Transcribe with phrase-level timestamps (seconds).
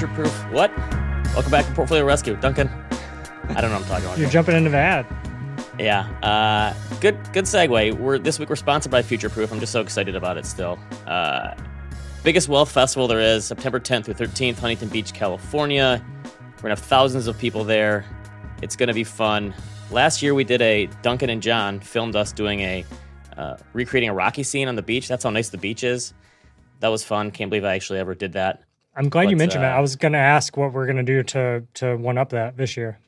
[0.00, 0.52] Welcome back to Future Proof.
[0.52, 0.78] What?
[1.34, 2.34] Welcome back to Portfolio Rescue.
[2.36, 2.68] Duncan,
[3.50, 4.18] I don't know what I'm talking about.
[4.18, 5.06] You're jumping into the ad.
[5.78, 6.08] Yeah.
[6.22, 7.98] Uh, good good segue.
[7.98, 9.52] We're this week we're sponsored by Future Proof.
[9.52, 10.78] I'm just so excited about it still.
[11.06, 11.54] Uh,
[12.24, 16.02] biggest wealth festival there is, September 10th through 13th, Huntington Beach, California.
[16.24, 18.06] We're gonna have thousands of people there.
[18.62, 19.54] It's gonna be fun.
[19.90, 22.84] Last year we did a Duncan and John filmed us doing a
[23.36, 25.08] uh, recreating a Rocky scene on the beach.
[25.08, 26.14] That's how nice the beach is.
[26.78, 27.30] That was fun.
[27.32, 28.62] Can't believe I actually ever did that.
[28.96, 29.74] I'm glad you But, mentioned that.
[29.74, 32.30] uh, I was going to ask what we're going to do to to one up
[32.30, 32.98] that this year.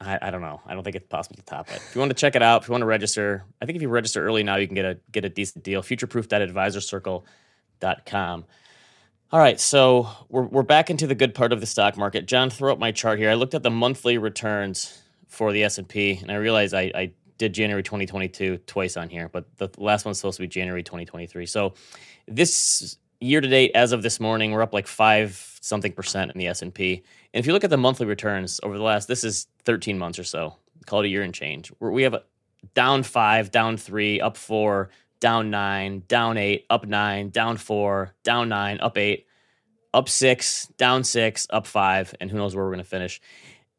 [0.00, 0.60] I, I don't know.
[0.66, 1.76] I don't think it's possible to top it.
[1.76, 3.82] If you want to check it out, if you want to register, I think if
[3.82, 5.82] you register early now, you can get a get a decent deal.
[5.82, 8.44] Futureproof.advisorcircle.com.
[9.32, 12.26] All right, so we're we're back into the good part of the stock market.
[12.26, 13.30] John, throw up my chart here.
[13.30, 16.92] I looked at the monthly returns for the S and P, and I realized I,
[16.94, 20.84] I did January 2022 twice on here, but the last one's supposed to be January
[20.84, 21.44] 2023.
[21.46, 21.74] So
[22.28, 26.38] this year to date, as of this morning, we're up like five something percent in
[26.38, 26.72] the S and
[27.32, 30.24] if you look at the monthly returns over the last, this is 13 months or
[30.24, 31.72] so, call it a year and change.
[31.80, 32.22] We have a
[32.74, 38.48] down five, down three, up four, down nine, down eight, up nine, down four, down
[38.48, 39.26] nine, up eight,
[39.92, 43.20] up six, down six, up five, and who knows where we're going to finish.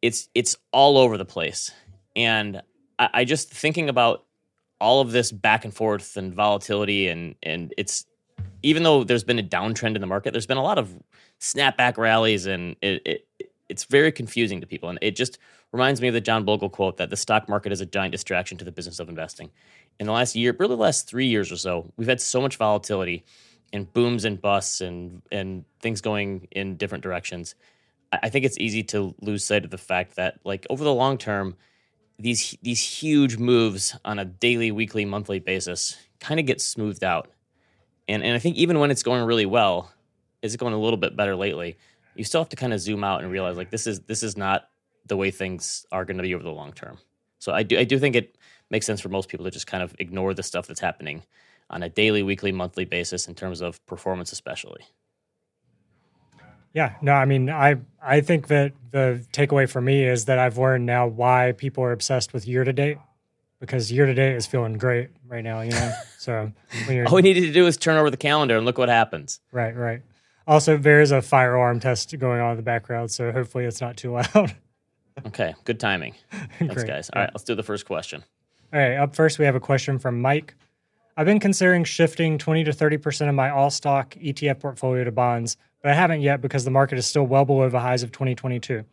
[0.01, 1.71] It's it's all over the place,
[2.15, 2.61] and
[2.99, 4.25] I, I just thinking about
[4.79, 8.05] all of this back and forth and volatility, and and it's
[8.63, 10.95] even though there's been a downtrend in the market, there's been a lot of
[11.39, 15.37] snapback rallies, and it, it it's very confusing to people, and it just
[15.71, 18.57] reminds me of the John Bogle quote that the stock market is a giant distraction
[18.57, 19.49] to the business of investing.
[19.99, 22.55] In the last year, really the last three years or so, we've had so much
[22.57, 23.25] volatility
[23.73, 27.55] and booms and busts and and things going in different directions.
[28.11, 31.17] I think it's easy to lose sight of the fact that like over the long
[31.17, 31.55] term,
[32.17, 37.29] these these huge moves on a daily, weekly, monthly basis kind of get smoothed out.
[38.07, 39.91] And and I think even when it's going really well,
[40.41, 41.77] is it going a little bit better lately?
[42.15, 44.37] You still have to kind of zoom out and realize like this is this is
[44.37, 44.69] not
[45.05, 46.97] the way things are going to be over the long term.
[47.39, 48.37] So I do I do think it
[48.69, 51.23] makes sense for most people to just kind of ignore the stuff that's happening
[51.69, 54.81] on a daily, weekly, monthly basis in terms of performance, especially.
[56.73, 60.57] Yeah, no, I mean, I I think that the takeaway for me is that I've
[60.57, 62.97] learned now why people are obsessed with year to date,
[63.59, 65.61] because year to date is feeling great right now.
[65.61, 66.51] You know, so
[67.07, 69.39] All we needed to do is turn over the calendar and look what happens.
[69.51, 70.01] right, right.
[70.47, 73.97] Also, there is a firearm test going on in the background, so hopefully it's not
[73.97, 74.55] too loud.
[75.25, 76.13] Okay, good timing.
[76.59, 76.87] Thanks, Great.
[76.87, 77.09] guys.
[77.11, 78.23] All right, let's do the first question.
[78.71, 80.53] All right, up first, we have a question from Mike.
[81.17, 85.57] I've been considering shifting 20 to 30% of my all stock ETF portfolio to bonds,
[85.81, 88.85] but I haven't yet because the market is still well below the highs of 2022.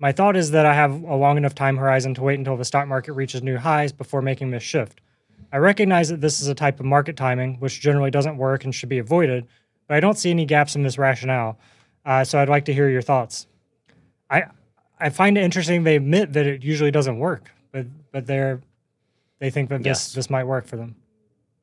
[0.00, 2.64] My thought is that I have a long enough time horizon to wait until the
[2.64, 5.00] stock market reaches new highs before making this shift.
[5.52, 8.74] I recognize that this is a type of market timing which generally doesn't work and
[8.74, 9.46] should be avoided,
[9.88, 11.58] but I don't see any gaps in this rationale.
[12.04, 13.46] Uh, so I'd like to hear your thoughts.
[14.30, 14.44] I
[15.00, 18.60] I find it interesting they admit that it usually doesn't work, but but they're
[19.40, 20.06] they think that Yes.
[20.06, 20.94] this this might work for them.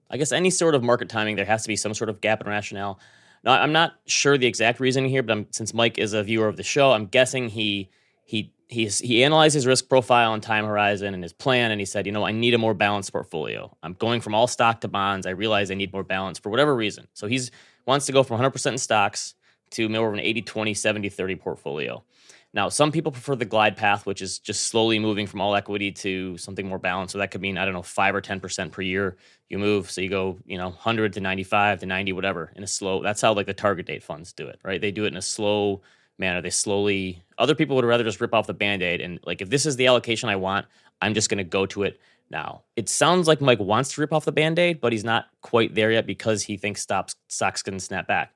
[0.10, 2.42] I guess any sort of market timing, there has to be some sort of gap
[2.42, 3.00] in rationale.
[3.44, 6.48] Now, I'm not sure the exact reasoning here, but I'm, since Mike is a viewer
[6.48, 7.90] of the show, I'm guessing he
[8.26, 11.86] he he's, he analyzed his risk profile and time horizon and his plan, and he
[11.86, 13.76] said, you know, I need a more balanced portfolio.
[13.84, 15.26] I'm going from all stock to bonds.
[15.26, 17.08] I realize I need more balance for whatever reason.
[17.14, 17.52] So he's
[17.86, 19.36] wants to go from 100% in stocks
[19.72, 22.04] to more of an 80 20 70 30 portfolio.
[22.54, 25.92] Now, some people prefer the glide path, which is just slowly moving from all equity
[25.92, 27.12] to something more balanced.
[27.12, 29.18] So that could mean, I don't know, five or 10% per year
[29.50, 29.92] you move.
[29.92, 33.20] So you go, you know, 100 to 95 to 90, whatever, in a slow, that's
[33.20, 34.80] how like the target date funds do it, right?
[34.80, 35.82] They do it in a slow
[36.18, 36.42] manner.
[36.42, 39.02] They slowly, other people would rather just rip off the band aid.
[39.02, 40.66] And like, if this is the allocation I want,
[41.02, 42.00] I'm just going to go to it
[42.30, 42.64] now.
[42.76, 45.76] It sounds like Mike wants to rip off the band aid, but he's not quite
[45.76, 48.34] there yet because he thinks stops, stocks can snap back.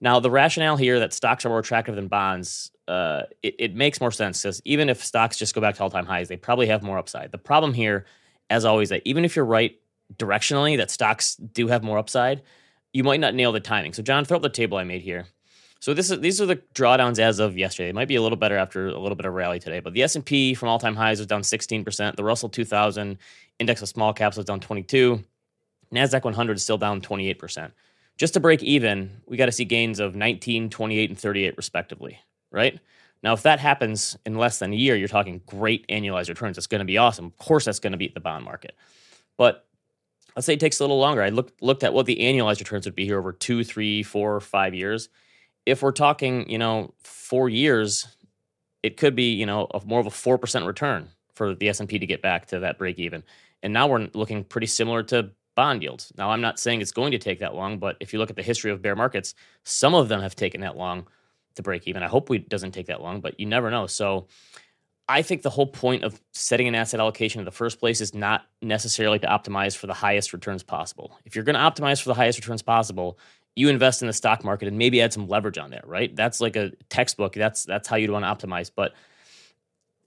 [0.00, 4.00] Now, the rationale here that stocks are more attractive than bonds, uh, it, it makes
[4.00, 6.66] more sense because even if stocks just go back to all time highs, they probably
[6.66, 7.32] have more upside.
[7.32, 8.06] The problem here,
[8.48, 9.76] as always, that even if you're right
[10.16, 12.42] directionally that stocks do have more upside,
[12.92, 13.92] you might not nail the timing.
[13.92, 15.26] So, John, throw up the table I made here.
[15.80, 17.90] So this is these are the drawdowns as of yesterday.
[17.90, 20.02] It might be a little better after a little bit of rally today, but the
[20.02, 22.16] S and P from all time highs was down 16 percent.
[22.16, 23.16] The Russell 2000
[23.58, 25.22] index of small caps was down 22.
[25.92, 27.72] Nasdaq 100 is still down 28 percent.
[28.16, 32.18] Just to break even, we got to see gains of 19, 28, and 38 respectively.
[32.50, 32.80] Right
[33.22, 36.56] now, if that happens in less than a year, you're talking great annualized returns.
[36.56, 37.26] That's going to be awesome.
[37.26, 38.74] Of course, that's going to beat the bond market.
[39.36, 39.64] But
[40.34, 41.22] let's say it takes a little longer.
[41.22, 44.40] I looked looked at what the annualized returns would be here over two, three, four,
[44.40, 45.08] five years
[45.68, 48.06] if we're talking, you know, four years,
[48.82, 51.80] it could be, you know, a, more of a four percent return for the S
[51.80, 53.22] and P to get back to that break even.
[53.62, 56.12] And now we're looking pretty similar to bond yields.
[56.16, 58.36] Now, I'm not saying it's going to take that long, but if you look at
[58.36, 59.34] the history of bear markets,
[59.64, 61.06] some of them have taken that long.
[61.58, 62.02] to break even.
[62.02, 63.86] I hope it doesn't take that long, but you never know.
[63.86, 64.28] So
[65.08, 68.14] I think the whole point of setting an asset allocation in the first place is
[68.14, 71.18] not necessarily to optimize for the highest returns possible.
[71.24, 73.18] If you're going to optimize for the highest returns possible,
[73.58, 76.14] you invest in the stock market and maybe add some leverage on there, right?
[76.14, 77.32] That's like a textbook.
[77.34, 78.70] That's that's how you'd want to optimize.
[78.74, 78.94] But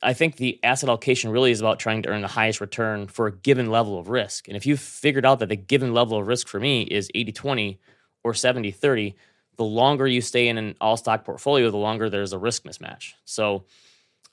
[0.01, 3.27] I think the asset allocation really is about trying to earn the highest return for
[3.27, 4.47] a given level of risk.
[4.47, 7.33] And if you've figured out that the given level of risk for me is 80
[7.33, 7.79] 20
[8.23, 9.15] or 70 30,
[9.57, 13.13] the longer you stay in an all stock portfolio, the longer there's a risk mismatch.
[13.25, 13.65] So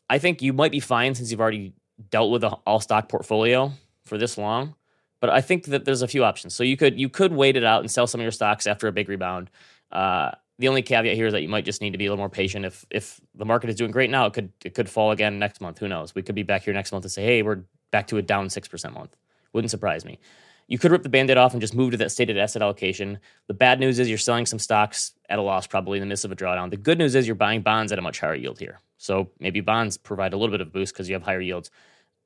[0.09, 1.75] I think you might be fine since you've already
[2.11, 3.73] dealt with an all stock portfolio
[4.05, 4.77] for this long.
[5.21, 6.55] But I think that there's a few options.
[6.55, 8.89] So you could you could wait it out and sell some of your stocks after
[8.89, 9.51] a big rebound.
[9.91, 12.23] Uh, the only caveat here is that you might just need to be a little
[12.23, 12.65] more patient.
[12.65, 15.61] If if the market is doing great now, it could it could fall again next
[15.61, 15.79] month.
[15.79, 16.15] Who knows?
[16.15, 18.51] We could be back here next month and say, hey, we're back to a down
[18.51, 19.17] six percent month.
[19.53, 20.19] Wouldn't surprise me.
[20.71, 23.19] You could rip the band-aid off and just move to that stated asset allocation.
[23.47, 26.27] The bad news is you're selling some stocks at a loss, probably in the midst
[26.27, 26.69] of a drawdown.
[26.69, 28.83] The good news is you're buying bonds at a much higher yield here.
[28.99, 31.71] So maybe bonds provide a little bit of boost because you have higher yields.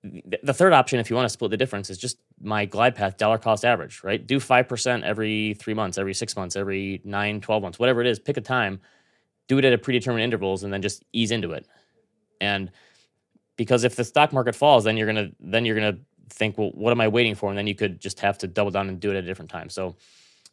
[0.04, 3.16] The third option, if you want to split the difference, is just my glide path
[3.16, 4.24] dollar cost average, right?
[4.26, 8.18] Do 5% every three months, every six months, every nine, 12 months, whatever it is.
[8.18, 8.80] Pick a time,
[9.46, 11.68] do it at a predetermined intervals, and then just ease into it.
[12.40, 12.72] And
[13.56, 15.98] because if the stock market falls, then you're gonna then you're gonna
[16.30, 17.48] think, well, what am I waiting for?
[17.48, 19.50] And then you could just have to double down and do it at a different
[19.50, 19.68] time.
[19.68, 19.94] So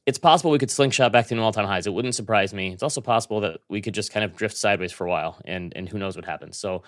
[0.05, 1.87] it's possible we could slingshot back to new all-time highs.
[1.87, 2.71] It wouldn't surprise me.
[2.71, 5.73] It's also possible that we could just kind of drift sideways for a while, and
[5.75, 6.57] and who knows what happens.
[6.57, 6.83] So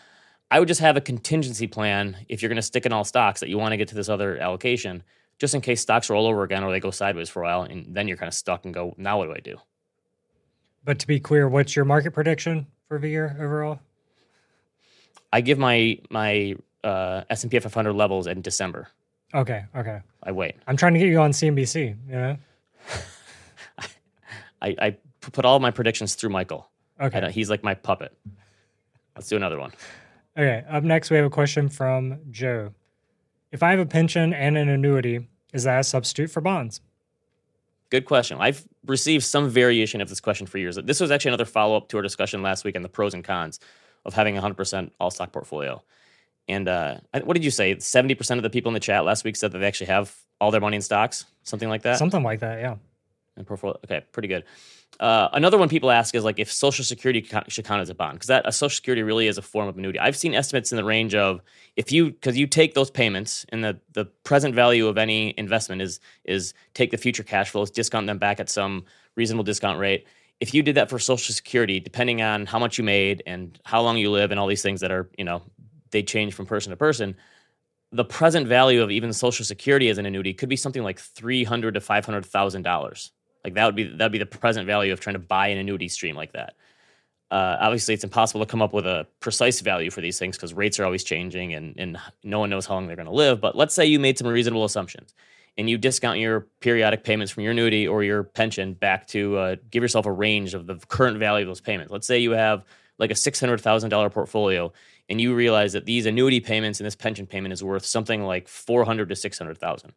[0.52, 3.40] I would just have a contingency plan if you're going to stick in all stocks
[3.40, 5.02] that you want to get to this other allocation,
[5.40, 7.96] just in case stocks roll over again or they go sideways for a while, and
[7.96, 9.56] then you're kind of stuck and go, now what do I do?
[10.84, 13.80] But to be clear, what's your market prediction for the year overall?
[15.32, 18.90] I give my my uh, S and P 500 levels in December.
[19.34, 20.02] Okay, okay.
[20.24, 20.56] I wait.
[20.68, 21.96] I'm trying to get you on CNBC.
[22.08, 22.38] You know.
[24.62, 26.68] I, I put all my predictions through Michael.
[27.00, 27.32] Okay.
[27.32, 28.16] he's like my puppet.
[29.16, 29.72] Let's do another one.
[30.38, 30.64] Okay.
[30.70, 32.74] Up next, we have a question from Joe.
[33.52, 36.82] If I have a pension and an annuity, is that a substitute for bonds?
[37.90, 38.38] Good question.
[38.40, 40.78] I've received some variation of this question for years.
[40.78, 43.24] This was actually another follow up to our discussion last week on the pros and
[43.24, 43.60] cons
[44.06, 45.84] of having a 100% all stock portfolio.
[46.48, 47.76] And uh, what did you say?
[47.76, 50.52] 70% of the people in the chat last week said that they actually have all
[50.52, 51.98] their money in stocks, something like that?
[51.98, 52.76] Something like that, yeah.
[53.36, 53.78] And portfolio.
[53.86, 54.46] Okay, pretty good.
[55.00, 58.16] Uh, another one people ask is like if Social Security should count as a bond
[58.16, 59.98] because that a Social Security really is a form of annuity.
[59.98, 61.42] I've seen estimates in the range of
[61.76, 65.82] if you because you take those payments and the the present value of any investment
[65.82, 68.86] is is take the future cash flows, discount them back at some
[69.16, 70.06] reasonable discount rate.
[70.40, 73.82] If you did that for Social Security, depending on how much you made and how
[73.82, 75.42] long you live and all these things that are you know
[75.90, 77.16] they change from person to person,
[77.92, 81.44] the present value of even Social Security as an annuity could be something like three
[81.44, 83.12] hundred to five hundred thousand dollars
[83.44, 85.88] like that would be that'd be the present value of trying to buy an annuity
[85.88, 86.56] stream like that.
[87.32, 90.54] Uh, obviously, it's impossible to come up with a precise value for these things because
[90.54, 93.40] rates are always changing and, and no one knows how long they're going to live.
[93.40, 95.14] But let's say you made some reasonable assumptions
[95.58, 99.56] and you discount your periodic payments from your annuity or your pension back to uh,
[99.70, 101.92] give yourself a range of the current value of those payments.
[101.92, 102.66] Let's say you have
[103.00, 104.74] like a $600,000 portfolio
[105.08, 108.50] and you realize that these annuity payments and this pension payment is worth something like
[108.50, 109.94] 400 to 600,000.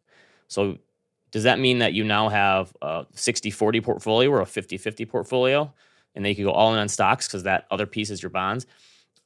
[0.47, 0.77] So
[1.35, 5.03] does that mean that you now have a 60 40 portfolio or a 50 50
[5.03, 5.73] portfolio?
[6.15, 8.29] And then you can go all in on stocks because that other piece is your
[8.29, 8.65] bonds.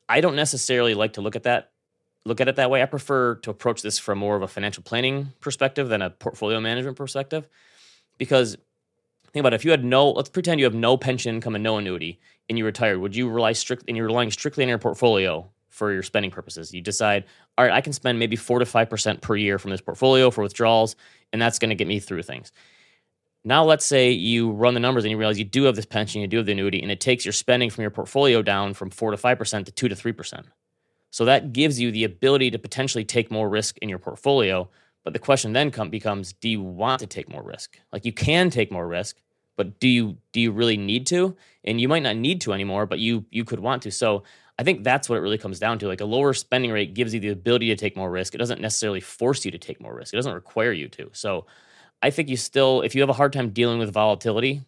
[0.10, 1.70] I don't necessarily like to look at that
[2.26, 2.82] look at it that way.
[2.82, 6.60] I prefer to approach this from more of a financial planning perspective than a portfolio
[6.60, 7.48] management perspective.
[8.18, 8.58] Because
[9.32, 11.64] think about it, if you had no, let's pretend you have no pension income and
[11.64, 14.80] no annuity and you retired, would you rely strictly and you're relying strictly on your
[14.80, 16.74] portfolio for your spending purposes?
[16.74, 17.26] You decide,
[17.58, 20.32] all right, I can spend maybe four to five percent per year from this portfolio
[20.32, 20.96] for withdrawals,
[21.32, 22.52] and that's going to get me through things.
[23.46, 26.22] Now, let's say you run the numbers and you realize you do have this pension,
[26.22, 28.90] you do have the annuity, and it takes your spending from your portfolio down from
[28.90, 30.46] four to five percent to two to three percent.
[31.12, 34.70] So that gives you the ability to potentially take more risk in your portfolio.
[35.04, 37.80] But the question then come, becomes: Do you want to take more risk?
[37.94, 39.18] Like you can take more risk,
[39.56, 41.36] but do you do you really need to?
[41.64, 43.92] And you might not need to anymore, but you you could want to.
[43.92, 44.24] So
[44.60, 45.88] I think that's what it really comes down to.
[45.88, 48.36] Like a lower spending rate gives you the ability to take more risk.
[48.36, 50.14] It doesn't necessarily force you to take more risk.
[50.14, 51.10] It doesn't require you to.
[51.14, 51.46] So
[52.04, 54.64] I think you still, if you have a hard time dealing with volatility,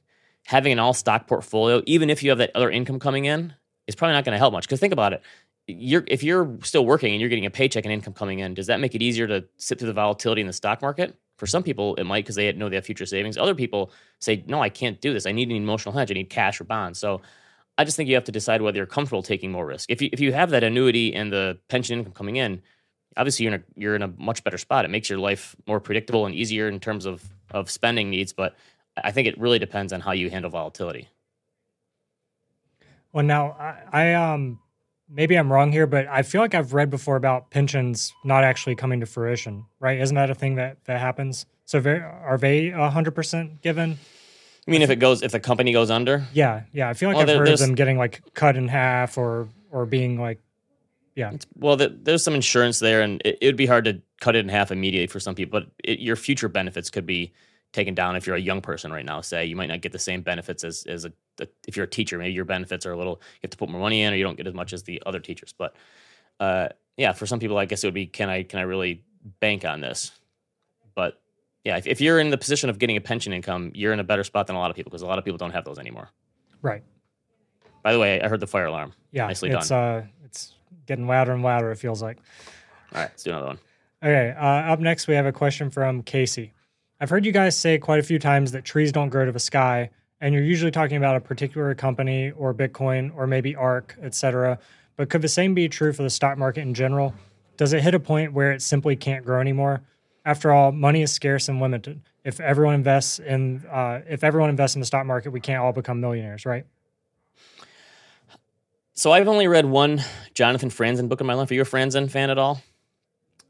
[0.46, 3.54] having an all stock portfolio, even if you have that other income coming in,
[3.86, 4.66] is probably not going to help much.
[4.66, 5.22] Because think about it.
[5.68, 8.68] You're, if you're still working and you're getting a paycheck and income coming in, does
[8.68, 11.18] that make it easier to sit through the volatility in the stock market?
[11.38, 13.38] For some people, it might because they know they have future savings.
[13.38, 15.26] Other people say, no, I can't do this.
[15.26, 16.12] I need an emotional hedge.
[16.12, 16.98] I need cash or bonds.
[16.98, 17.22] So
[17.82, 19.90] I just think you have to decide whether you're comfortable taking more risk.
[19.90, 22.62] If you if you have that annuity and the pension income coming in,
[23.18, 24.86] obviously you're in a you're in a much better spot.
[24.86, 28.34] It makes your life more predictable and easier in terms of of spending needs.
[28.34, 28.56] But
[29.04, 31.10] I think it really depends on how you handle volatility.
[33.12, 34.60] Well, now I, I um
[35.10, 38.76] maybe I'm wrong here, but I feel like I've read before about pensions not actually
[38.76, 39.66] coming to fruition.
[39.80, 40.00] Right?
[40.00, 41.48] Isn't that a thing that that happens?
[41.66, 43.98] So are they hundred percent given?
[44.68, 46.88] I mean, if it goes, if the company goes under, yeah, yeah.
[46.88, 49.50] I feel like well, I've there, heard of them getting like cut in half or
[49.72, 50.40] or being like,
[51.16, 51.34] yeah.
[51.56, 54.50] Well, the, there's some insurance there, and it, would be hard to cut it in
[54.50, 55.60] half immediately for some people.
[55.60, 57.34] But it, your future benefits could be
[57.74, 59.22] taken down if you're a young person right now.
[59.22, 61.90] Say you might not get the same benefits as as a, a if you're a
[61.90, 62.20] teacher.
[62.20, 63.20] Maybe your benefits are a little.
[63.36, 65.02] You have to put more money in, or you don't get as much as the
[65.08, 65.56] other teachers.
[65.58, 65.76] But
[66.40, 69.04] uh, yeah, for some people, I guess it would be can I can I really
[69.40, 70.12] bank on this?
[71.64, 74.04] Yeah, if, if you're in the position of getting a pension income, you're in a
[74.04, 75.78] better spot than a lot of people because a lot of people don't have those
[75.78, 76.10] anymore.
[76.62, 76.84] Right.
[77.84, 78.94] By the way, I heard the fire alarm.
[79.12, 79.98] Yeah, nicely it's, done.
[80.00, 81.72] Uh, it's getting louder and louder.
[81.72, 82.18] It feels like.
[82.94, 83.60] All right, let's do another one.
[84.04, 84.36] Okay.
[84.38, 86.54] Uh, up next, we have a question from Casey.
[87.00, 89.40] I've heard you guys say quite a few times that trees don't grow to the
[89.40, 89.90] sky,
[90.20, 94.60] and you're usually talking about a particular company or Bitcoin or maybe ARC, etc.
[94.98, 97.16] But could the same be true for the stock market in general?
[97.58, 99.82] Does it hit a point where it simply can't grow anymore?
[100.24, 102.02] After all, money is scarce and limited.
[102.24, 105.74] If everyone invests in uh, if everyone invests in the stock market, we can't all
[105.74, 106.66] become millionaires, right?
[108.94, 110.04] So I've only read one
[110.36, 111.50] Jonathan Franzen book in my life.
[111.50, 112.62] Are you a Franzen fan at all?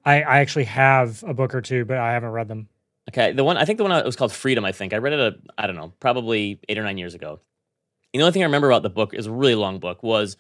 [0.06, 2.70] I, I actually have a book or two, but I haven't read them.
[3.10, 4.64] Okay, the one I think the one it was called Freedom.
[4.64, 5.20] I think I read it.
[5.20, 7.42] A, I don't know, probably eight or nine years ago.
[8.14, 10.38] The only thing I remember about the book is a really long book was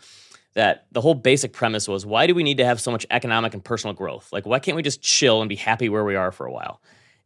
[0.54, 3.54] that the whole basic premise was why do we need to have so much economic
[3.54, 4.32] and personal growth?
[4.32, 6.82] Like, why can't we just chill and be happy where we are for a while?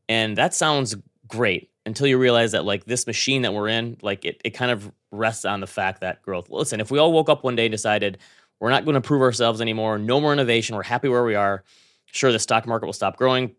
[0.07, 0.95] And that sounds
[1.27, 4.71] great until you realize that, like, this machine that we're in, like, it, it kind
[4.71, 6.49] of rests on the fact that growth.
[6.49, 8.19] Listen, if we all woke up one day and decided
[8.59, 11.63] we're not going to prove ourselves anymore, no more innovation, we're happy where we are,
[12.05, 13.55] sure, the stock market will stop growing,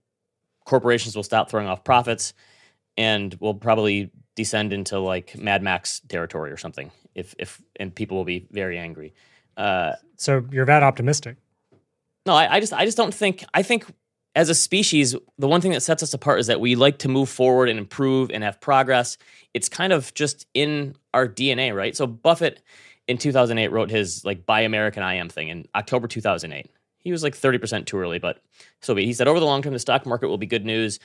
[0.64, 2.34] corporations will stop throwing off profits,
[2.96, 6.90] and we'll probably descend into like Mad Max territory or something.
[7.14, 9.14] If if and people will be very angry.
[9.56, 11.36] Uh, so you're that optimistic?
[12.26, 13.44] No, I, I just I just don't think.
[13.54, 13.86] I think
[14.34, 17.08] as a species, the one thing that sets us apart is that we like to
[17.08, 19.16] move forward and improve and have progress.
[19.54, 21.96] It's kind of just in our DNA, right?
[21.96, 22.62] So Buffett
[23.08, 26.70] in 2008 wrote his like Buy American I Am thing in October 2008.
[26.98, 28.42] He was like 30% too early, but
[28.82, 29.06] so be.
[29.06, 30.98] He said over the long term, the stock market will be good news.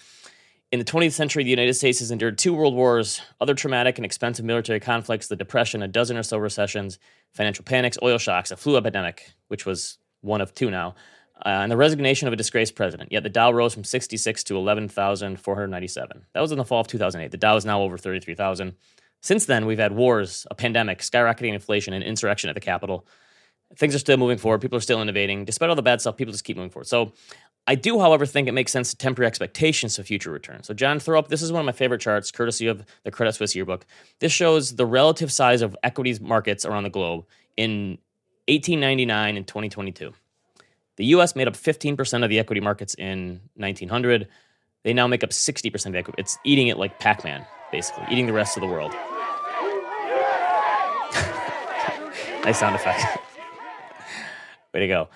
[0.72, 4.06] In the 20th century, the United States has endured two world wars, other traumatic and
[4.06, 6.98] expensive military conflicts, the Depression, a dozen or so recessions,
[7.34, 10.96] financial panics, oil shocks, a flu epidemic, which was one of two now,
[11.46, 13.12] uh, and the resignation of a disgraced president.
[13.12, 16.26] Yet the Dow rose from 66 to 11,497.
[16.32, 17.32] That was in the fall of 2008.
[17.32, 18.74] The Dow is now over 33,000.
[19.20, 23.06] Since then, we've had wars, a pandemic, skyrocketing inflation, and insurrection at the Capitol.
[23.76, 24.62] Things are still moving forward.
[24.62, 25.44] People are still innovating.
[25.44, 26.88] Despite all the bad stuff, people just keep moving forward.
[26.88, 27.12] So
[27.68, 30.68] I do, however, think it makes sense to temper expectations of future returns.
[30.68, 33.34] So, John, throw up this is one of my favorite charts, courtesy of the Credit
[33.34, 33.86] Suisse yearbook.
[34.20, 37.26] This shows the relative size of equities markets around the globe
[37.58, 38.00] in
[38.48, 40.14] 1899 and 2022.
[40.98, 44.28] The US made up 15% of the equity markets in 1900.
[44.84, 46.16] They now make up 60% of the equity.
[46.20, 48.92] It's eating it like Pac Man, basically, eating the rest of the world.
[52.44, 53.02] nice sound effect.
[54.74, 55.10] Way to go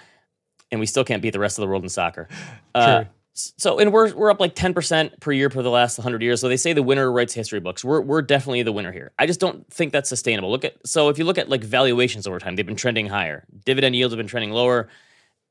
[0.75, 2.27] and we still can't beat the rest of the world in soccer.
[2.73, 6.21] Uh, so, and we're we're up like ten percent per year for the last hundred
[6.21, 6.41] years.
[6.41, 7.83] So they say the winner writes history books.
[7.83, 9.11] We're we're definitely the winner here.
[9.17, 10.51] I just don't think that's sustainable.
[10.51, 13.45] Look at so if you look at like valuations over time, they've been trending higher.
[13.65, 14.89] Dividend yields have been trending lower.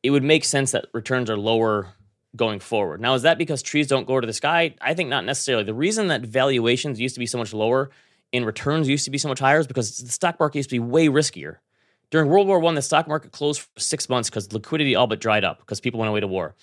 [0.03, 1.89] It would make sense that returns are lower
[2.37, 3.01] going forward.
[3.01, 4.75] Now, is that because trees don't go to the sky?
[4.81, 5.65] I think not necessarily.
[5.65, 7.91] The reason that valuations used to be so much lower
[8.33, 10.75] and returns used to be so much higher is because the stock market used to
[10.75, 11.57] be way riskier.
[12.15, 15.21] During World War One, the stock market closed for six months because liquidity all but
[15.21, 16.55] dried up because people went away to war.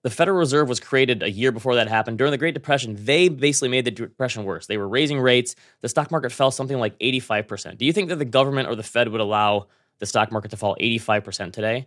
[0.00, 2.16] The Federal Reserve was created a year before that happened.
[2.16, 4.66] During the Great Depression, they basically made the Depression worse.
[4.66, 5.54] They were raising rates.
[5.82, 7.76] The stock market fell something like 85%.
[7.76, 9.66] Do you think that the government or the Fed would allow
[9.98, 11.86] the stock market to fall 85% today?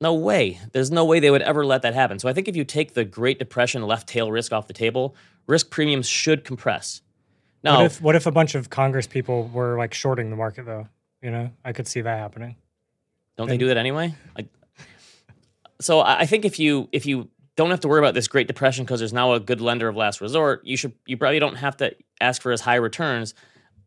[0.00, 0.58] No way.
[0.72, 2.18] There's no way they would ever let that happen.
[2.18, 5.14] So I think if you take the Great Depression left tail risk off the table,
[5.46, 7.02] risk premiums should compress.
[7.62, 10.66] Now, what if, what if a bunch of Congress people were like shorting the market
[10.66, 10.88] though?
[11.26, 12.54] You know, I could see that happening.
[13.36, 14.14] Don't they do that anyway?
[14.36, 14.46] Like,
[15.80, 18.84] so I think if you if you don't have to worry about this Great Depression
[18.84, 21.78] because there's now a good lender of last resort, you should you probably don't have
[21.78, 23.34] to ask for as high returns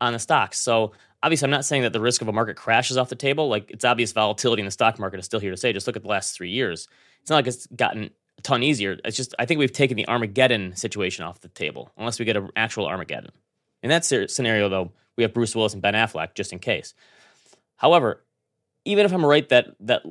[0.01, 0.59] on the stocks.
[0.59, 0.91] So
[1.23, 3.47] obviously, I'm not saying that the risk of a market crash is off the table.
[3.47, 5.71] Like it's obvious volatility in the stock market is still here to stay.
[5.71, 6.89] Just look at the last three years.
[7.21, 8.97] It's not like it's gotten a ton easier.
[9.05, 12.35] It's just I think we've taken the Armageddon situation off the table, unless we get
[12.35, 13.31] an actual Armageddon.
[13.81, 16.93] In that scenario, though, we have Bruce Willis and Ben Affleck just in case.
[17.79, 18.21] However,
[18.83, 20.03] even if I'm right that that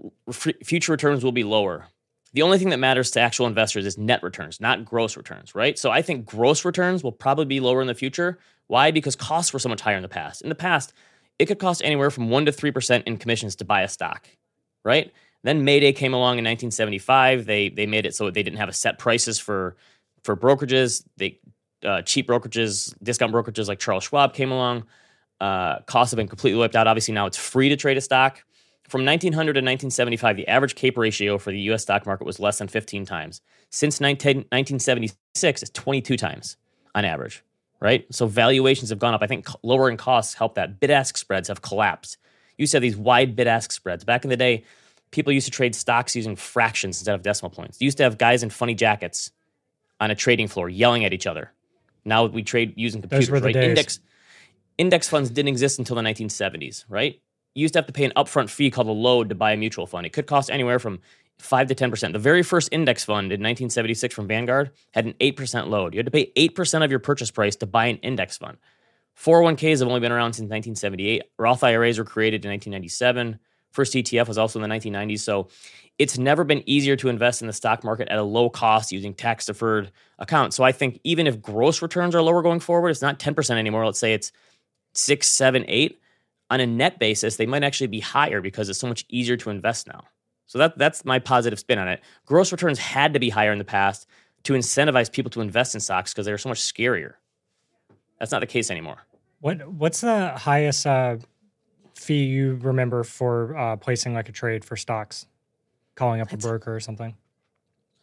[0.64, 1.86] future returns will be lower,
[2.32, 5.78] the only thing that matters to actual investors is net returns, not gross returns, right?
[5.78, 8.38] So I think gross returns will probably be lower in the future.
[8.68, 8.90] Why?
[8.90, 10.40] Because costs were so much higher in the past.
[10.40, 10.94] In the past,
[11.38, 14.28] it could cost anywhere from 1 to 3% in commissions to buy a stock,
[14.82, 15.12] right?
[15.42, 17.44] Then Mayday came along in 1975.
[17.44, 19.76] They they made it so they didn't have a set prices for
[20.24, 21.04] for brokerages.
[21.16, 21.38] They
[21.84, 24.84] uh, cheap brokerages, discount brokerages like Charles Schwab came along.
[25.40, 26.86] Uh, costs have been completely wiped out.
[26.86, 28.42] Obviously, now it's free to trade a stock.
[28.88, 31.82] From 1900 to 1975, the average CAPE ratio for the U.S.
[31.82, 33.42] stock market was less than 15 times.
[33.70, 36.56] Since 19, 1976, it's 22 times
[36.94, 37.44] on average,
[37.80, 38.06] right?
[38.10, 39.22] So valuations have gone up.
[39.22, 40.80] I think lowering costs help that.
[40.80, 42.16] Bid ask spreads have collapsed.
[42.56, 44.04] You said these wide bid ask spreads.
[44.04, 44.64] Back in the day,
[45.10, 47.80] people used to trade stocks using fractions instead of decimal points.
[47.80, 49.30] You used to have guys in funny jackets
[50.00, 51.52] on a trading floor yelling at each other.
[52.06, 53.54] Now we trade using computers, Those were the right?
[53.54, 53.68] days.
[53.68, 54.00] Index
[54.78, 57.20] index funds didn't exist until the 1970s, right?
[57.54, 59.56] You used to have to pay an upfront fee called a load to buy a
[59.56, 60.06] mutual fund.
[60.06, 61.00] It could cost anywhere from
[61.38, 62.12] 5 to 10%.
[62.12, 65.94] The very first index fund in 1976 from Vanguard had an 8% load.
[65.94, 68.58] You had to pay 8% of your purchase price to buy an index fund.
[69.16, 71.24] 401ks have only been around since 1978.
[71.38, 73.38] Roth IRAs were created in 1997.
[73.72, 75.20] First ETF was also in the 1990s.
[75.20, 75.48] So
[75.98, 79.14] it's never been easier to invest in the stock market at a low cost using
[79.14, 80.56] tax deferred accounts.
[80.56, 83.84] So I think even if gross returns are lower going forward, it's not 10% anymore.
[83.84, 84.30] Let's say it's
[84.98, 86.00] six, seven, eight.
[86.50, 89.50] On a net basis, they might actually be higher because it's so much easier to
[89.50, 90.04] invest now.
[90.46, 92.00] So that that's my positive spin on it.
[92.24, 94.06] Gross returns had to be higher in the past
[94.44, 97.14] to incentivize people to invest in stocks because they were so much scarier.
[98.18, 98.98] That's not the case anymore.
[99.40, 101.18] What what's the highest uh,
[101.94, 105.26] fee you remember for uh, placing like a trade for stocks?
[105.96, 107.14] Calling up a broker or something.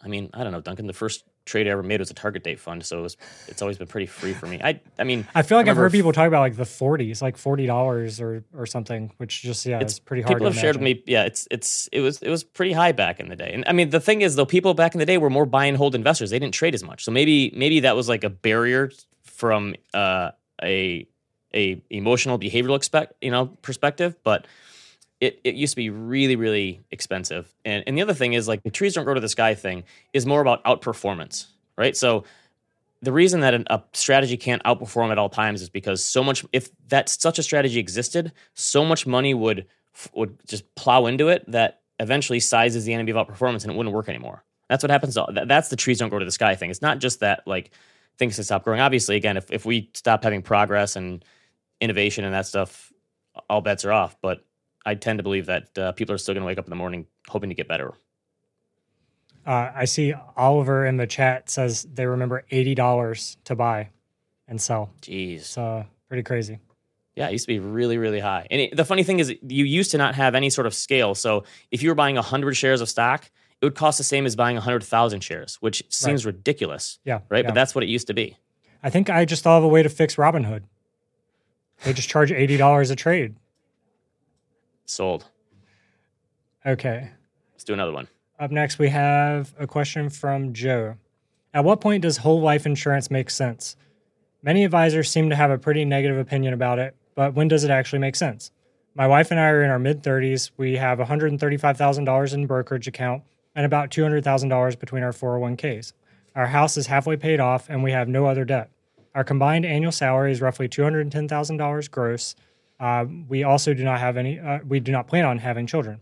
[0.03, 0.85] I mean, I don't know, Duncan.
[0.85, 3.61] The first trade I ever made was a target date fund, so it was, it's
[3.61, 4.59] always been pretty free for me.
[4.63, 7.21] I I mean, I feel like I've remember heard people talk about like the 40s,
[7.21, 10.35] like forty dollars or or something, which just yeah, it's, pretty hard.
[10.35, 11.03] people to have shared with me.
[11.05, 13.51] Yeah, it's it's it was it was pretty high back in the day.
[13.53, 15.65] And I mean, the thing is, though, people back in the day were more buy
[15.65, 16.29] and hold investors.
[16.29, 18.91] They didn't trade as much, so maybe maybe that was like a barrier
[19.23, 20.31] from uh,
[20.63, 21.07] a
[21.53, 24.47] a emotional behavioral expect you know perspective, but.
[25.21, 27.53] It, it used to be really really expensive.
[27.63, 29.83] And, and the other thing is like the trees don't grow to the sky thing
[30.13, 31.47] is more about outperformance
[31.77, 31.95] right?
[31.95, 32.23] So
[33.01, 36.45] the reason that an, a strategy can't outperform at all times is because so much
[36.53, 39.65] if that such a strategy existed so much money would
[40.13, 43.95] would just plow into it that eventually sizes the enemy of outperformance and it wouldn't
[43.95, 44.43] work anymore.
[44.67, 46.69] That's what happens to, that, that's the trees don't grow to the sky thing.
[46.69, 47.71] It's not just that like
[48.17, 48.81] things can stop growing.
[48.81, 51.23] Obviously again if, if we stop having progress and
[51.79, 52.91] innovation and that stuff
[53.49, 54.17] all bets are off.
[54.21, 54.43] But
[54.85, 56.75] i tend to believe that uh, people are still going to wake up in the
[56.75, 57.93] morning hoping to get better
[59.45, 63.89] Uh, I see Oliver in the chat says they remember eighty dollars to buy
[64.47, 64.89] and sell.
[65.01, 66.59] jeez uh, pretty crazy.
[67.15, 68.45] Yeah, it used to be really, really high.
[68.51, 71.15] And it, the funny thing is, you used to not have any sort of scale.
[71.15, 74.35] So if you were buying 100 shares of stock, it would cost the same as
[74.35, 77.45] buying 100,000 shares, which seems ridiculous, Yeah, right?
[77.45, 77.49] yeah.
[77.51, 78.35] But that's what it used to be.
[78.83, 80.63] I think I just thought of a way to fix Robinhood.
[81.85, 83.35] They just charge eighty dollars a trade.
[84.85, 85.25] Sold.
[86.65, 87.09] Okay.
[87.53, 88.07] Let's do another one.
[88.39, 90.95] Up next, we have a question from Joe.
[91.53, 93.77] At what point does whole life insurance make sense?
[94.43, 97.71] Many advisors seem to have a pretty negative opinion about it, but when does it
[97.71, 98.51] actually make sense?
[98.93, 100.51] My wife and I are in our mid 30s.
[100.57, 103.23] We have $135,000 in brokerage account
[103.55, 105.93] and about $200,000 between our 401ks.
[106.35, 108.69] Our house is halfway paid off and we have no other debt.
[109.13, 112.35] Our combined annual salary is roughly $210,000 gross.
[112.79, 116.01] Uh, we also do not have any, uh, we do not plan on having children.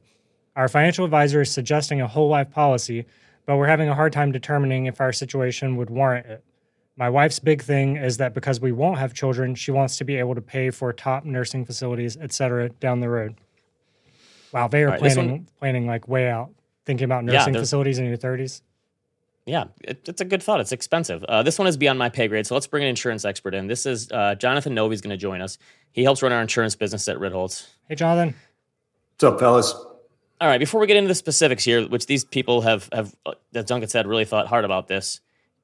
[0.55, 3.05] Our financial advisor is suggesting a whole life policy,
[3.45, 6.43] but we're having a hard time determining if our situation would warrant it.
[6.95, 10.15] My wife's big thing is that because we won't have children, she wants to be
[10.15, 13.35] able to pay for top nursing facilities, et cetera, down the road.
[14.51, 16.51] Wow, they are right, planning planning like way out,
[16.85, 18.61] thinking about nursing there's- facilities in your thirties.
[19.45, 20.61] Yeah, it, it's a good thought.
[20.61, 21.23] It's expensive.
[21.25, 23.67] Uh, this one is beyond my pay grade, so let's bring an insurance expert in.
[23.67, 25.57] This is uh, Jonathan Novy's going to join us.
[25.91, 27.67] He helps run our insurance business at Ritholtz.
[27.89, 28.35] Hey, Jonathan.
[29.15, 29.73] What's up, fellas?
[30.41, 33.37] All right, before we get into the specifics here, which these people have have that
[33.55, 35.21] as Duncan said, really thought hard about this.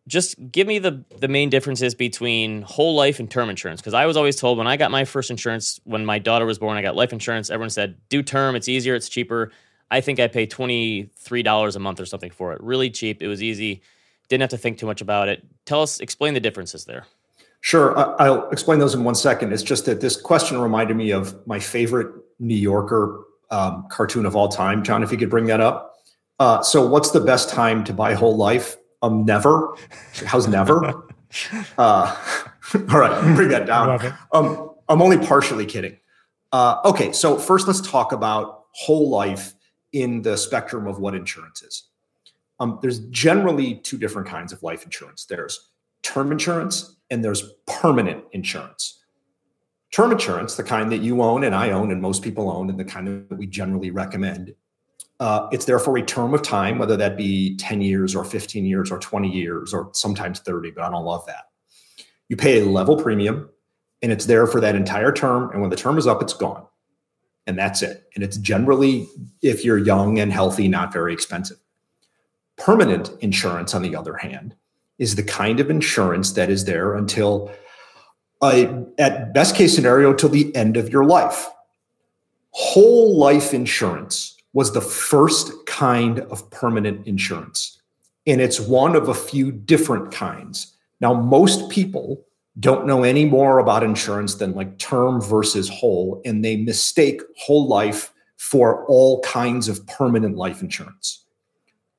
[0.08, 3.82] Just give me the the main differences between whole life and term insurance.
[3.82, 6.60] Because I was always told when I got my first insurance, when my daughter was
[6.60, 7.50] born, I got life insurance.
[7.50, 8.56] Everyone said, "Do term.
[8.56, 8.96] It's easier.
[8.96, 9.52] It's cheaper."
[9.92, 12.62] I think I pay twenty three dollars a month or something for it.
[12.62, 13.22] Really cheap.
[13.22, 13.82] It was easy.
[14.28, 15.44] Didn't have to think too much about it.
[15.66, 17.06] Tell us, explain the differences there.
[17.62, 19.52] Sure, I- I'll explain those in one second.
[19.52, 23.22] It's just that this question reminded me of my favorite New Yorker
[23.52, 24.84] um, cartoon of all time.
[24.84, 25.96] John, if you could bring that up.
[26.40, 28.78] Uh, so, what's the best time to buy whole life?
[29.02, 29.76] Um, never.
[30.26, 30.86] How's never?
[31.78, 32.16] uh,
[32.74, 34.16] all right, bring that down.
[34.32, 35.98] Um, I'm only partially kidding.
[36.52, 39.54] Uh, okay, so first let's talk about whole life
[39.94, 41.90] in the spectrum of what insurance is.
[42.60, 45.26] Um, there's generally two different kinds of life insurance.
[45.26, 45.70] There's
[46.04, 49.00] term insurance and there's permanent insurance.
[49.92, 52.80] Term insurance, the kind that you own and I own and most people own, and
[52.80, 54.54] the kind that we generally recommend,
[55.20, 58.66] uh, it's there for a term of time, whether that be 10 years or 15
[58.66, 61.46] years or 20 years or sometimes 30, but I don't love that.
[62.30, 63.50] You pay a level premium
[64.02, 65.52] and it's there for that entire term.
[65.52, 66.66] And when the term is up, it's gone.
[67.50, 68.04] And that's it.
[68.14, 69.10] And it's generally,
[69.42, 71.58] if you're young and healthy, not very expensive.
[72.58, 74.54] Permanent insurance, on the other hand,
[75.00, 77.52] is the kind of insurance that is there until,
[78.44, 81.48] uh, at best case scenario, till the end of your life.
[82.52, 87.82] Whole life insurance was the first kind of permanent insurance.
[88.28, 90.78] And it's one of a few different kinds.
[91.02, 92.24] Now, most people
[92.60, 97.68] don't know any more about insurance than like term versus whole, and they mistake whole
[97.68, 101.26] life for all kinds of permanent life insurance.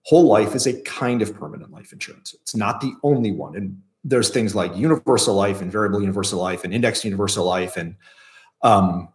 [0.02, 2.34] Whole life is a kind of permanent life insurance.
[2.40, 3.54] It's not the only one.
[3.54, 7.94] And there's things like universal life and variable universal life and indexed universal life and
[8.62, 9.08] um,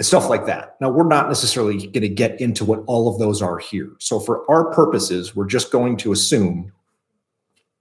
[0.00, 0.76] stuff like that.
[0.80, 3.92] Now, we're not necessarily going to get into what all of those are here.
[3.98, 6.72] So, for our purposes, we're just going to assume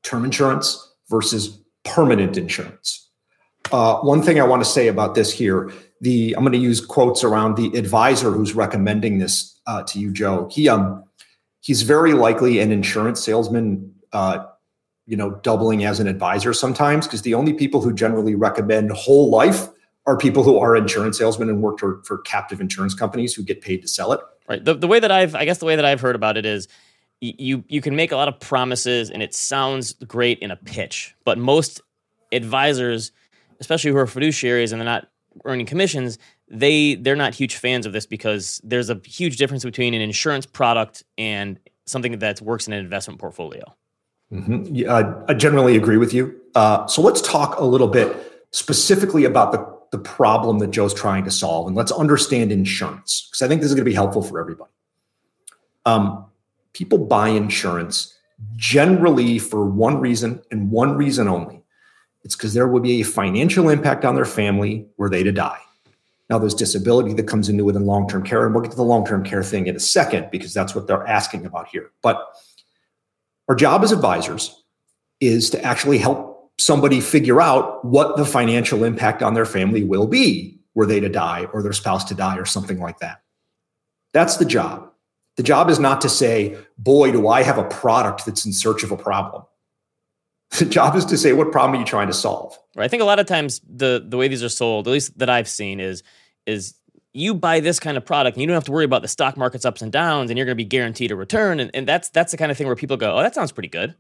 [0.04, 3.10] term insurance versus permanent insurance.
[3.72, 6.82] Uh, one thing I want to say about this here, the I'm going to use
[6.82, 10.50] quotes around the advisor who's recommending this uh, to you, Joe.
[10.52, 11.04] He um
[11.62, 14.46] he's very likely an insurance salesman, uh,
[15.06, 19.30] you know, doubling as an advisor sometimes because the only people who generally recommend whole
[19.30, 19.68] life
[20.08, 23.62] are people who are insurance salesmen and work for, for captive insurance companies who get
[23.62, 24.20] paid to sell it.
[24.50, 24.64] Right.
[24.64, 26.68] The, the way that I've, I guess the way that I've heard about it is
[27.22, 31.16] you you can make a lot of promises and it sounds great in a pitch,
[31.24, 31.80] but most
[32.32, 33.12] advisors,
[33.62, 35.08] especially who are fiduciaries and they're not
[35.46, 36.18] earning commissions,
[36.50, 40.46] they they're not huge fans of this because there's a huge difference between an insurance
[40.46, 43.64] product and something that works in an investment portfolio.
[44.34, 44.76] Mm-hmm.
[44.76, 46.40] Yeah, I, I, generally agree with you.
[46.56, 51.26] Uh, so let's talk a little bit specifically about the the problem that Joe's trying
[51.26, 54.24] to solve, and let's understand insurance because I think this is going to be helpful
[54.24, 54.72] for everybody.
[55.86, 56.26] Um,
[56.74, 58.18] people buy insurance
[58.56, 61.61] generally for one reason and one reason only.
[62.24, 65.60] It's because there would be a financial impact on their family were they to die.
[66.30, 68.78] Now, there's disability that comes into it in long term care, and we'll get to
[68.78, 71.92] the long term care thing in a second because that's what they're asking about here.
[72.02, 72.26] But
[73.50, 74.64] our job as advisors
[75.20, 80.08] is to actually help somebody figure out what the financial impact on their family will
[80.08, 83.22] be were they to die or their spouse to die or something like that.
[84.14, 84.90] That's the job.
[85.38, 88.84] The job is not to say, boy, do I have a product that's in search
[88.84, 89.44] of a problem.
[90.58, 92.58] The job is to say, what problem are you trying to solve?
[92.76, 92.86] Right.
[92.86, 95.30] I think a lot of times the the way these are sold, at least that
[95.30, 96.04] I've seen, is
[96.46, 96.76] is
[97.14, 99.36] you buy this kind of product and you don't have to worry about the stock
[99.36, 101.60] market's ups and downs and you're going to be guaranteed a return.
[101.60, 103.70] And, and that's that's the kind of thing where people go, oh, that sounds pretty
[103.70, 103.96] good.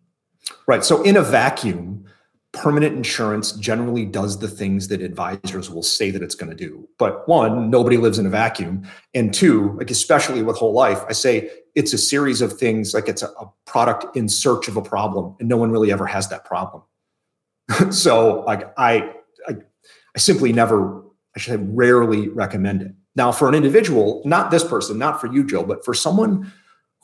[0.67, 0.83] Right.
[0.83, 2.05] So in a vacuum,
[2.53, 6.87] permanent insurance generally does the things that advisors will say that it's going to do.
[6.97, 8.83] But one, nobody lives in a vacuum.
[9.13, 13.07] And two, like especially with whole life, I say it's a series of things like
[13.07, 16.27] it's a, a product in search of a problem, and no one really ever has
[16.29, 16.83] that problem.
[17.89, 19.13] so like I,
[19.47, 19.55] I
[20.15, 21.03] I simply never,
[21.35, 22.91] I should say rarely recommend it.
[23.15, 26.51] Now, for an individual, not this person, not for you, Joe, but for someone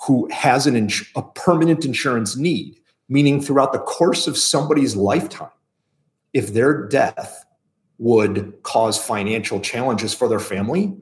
[0.05, 5.49] who has an ins- a permanent insurance need, meaning throughout the course of somebody's lifetime,
[6.33, 7.45] if their death
[7.97, 10.95] would cause financial challenges for their family,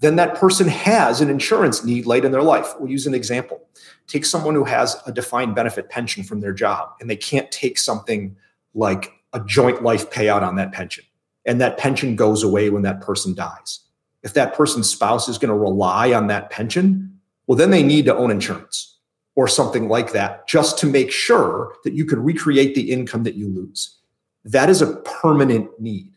[0.00, 2.72] then that person has an insurance need late in their life.
[2.78, 3.60] We'll use an example.
[4.06, 7.78] Take someone who has a defined benefit pension from their job and they can't take
[7.78, 8.36] something
[8.74, 11.04] like a joint life payout on that pension.
[11.46, 13.80] And that pension goes away when that person dies.
[14.22, 18.04] If that person's spouse is going to rely on that pension, well, then they need
[18.06, 18.98] to own insurance
[19.34, 23.34] or something like that, just to make sure that you can recreate the income that
[23.34, 23.98] you lose.
[24.44, 26.12] That is a permanent need.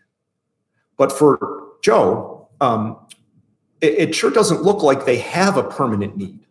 [0.97, 2.97] But for Joe, um,
[3.81, 6.45] it, it sure doesn't look like they have a permanent need.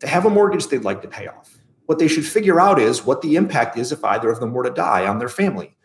[0.00, 1.58] They have a mortgage they'd like to pay off.
[1.86, 4.62] What they should figure out is what the impact is if either of them were
[4.62, 5.76] to die on their family.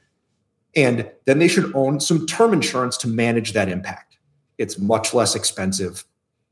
[0.76, 4.18] And then they should own some term insurance to manage that impact.
[4.58, 6.06] It's much less expensive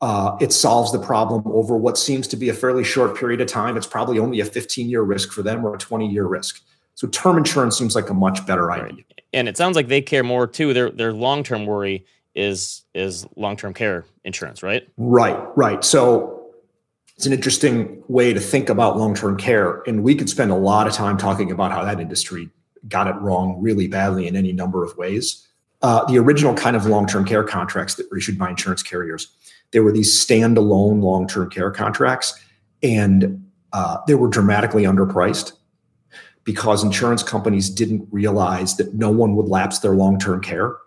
[0.03, 3.47] uh, it solves the problem over what seems to be a fairly short period of
[3.47, 3.77] time.
[3.77, 6.61] It's probably only a 15 year risk for them or a 20 year risk.
[6.95, 9.05] So term insurance seems like a much better idea.
[9.31, 10.73] And it sounds like they care more too.
[10.73, 14.85] Their their long term worry is is long term care insurance, right?
[14.97, 15.85] Right, right.
[15.85, 16.47] So
[17.15, 20.55] it's an interesting way to think about long term care, and we could spend a
[20.55, 22.49] lot of time talking about how that industry
[22.89, 25.47] got it wrong really badly in any number of ways.
[25.81, 29.33] Uh, the original kind of long term care contracts that were issued by insurance carriers
[29.73, 32.39] there were these standalone long term care contracts,
[32.81, 35.53] and uh, they were dramatically underpriced
[36.43, 40.77] because insurance companies didn't realize that no one would lapse their long term care.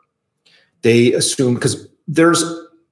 [0.83, 2.43] They assumed because there's,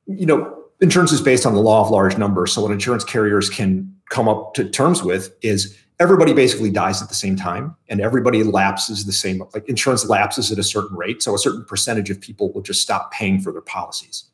[0.07, 2.53] you know, insurance is based on the law of large numbers.
[2.53, 7.09] So what insurance carriers can come up to terms with is everybody basically dies at
[7.09, 11.23] the same time and everybody lapses the same like insurance lapses at a certain rate
[11.23, 14.25] so a certain percentage of people will just stop paying for their policies